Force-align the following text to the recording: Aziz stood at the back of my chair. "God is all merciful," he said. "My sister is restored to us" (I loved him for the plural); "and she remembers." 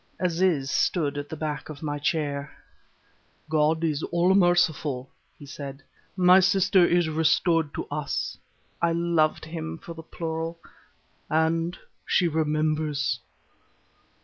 Aziz 0.19 0.71
stood 0.71 1.15
at 1.15 1.29
the 1.29 1.35
back 1.37 1.69
of 1.69 1.83
my 1.83 1.99
chair. 1.99 2.51
"God 3.51 3.83
is 3.83 4.01
all 4.01 4.33
merciful," 4.33 5.11
he 5.37 5.45
said. 5.45 5.83
"My 6.17 6.39
sister 6.39 6.83
is 6.83 7.07
restored 7.07 7.71
to 7.75 7.85
us" 7.91 8.35
(I 8.81 8.93
loved 8.93 9.45
him 9.45 9.77
for 9.77 9.93
the 9.93 10.01
plural); 10.01 10.57
"and 11.29 11.77
she 12.03 12.27
remembers." 12.27 13.19